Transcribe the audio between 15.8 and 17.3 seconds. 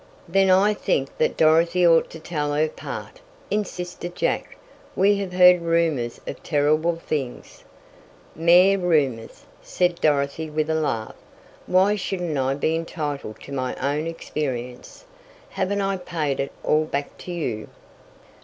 I paid it all back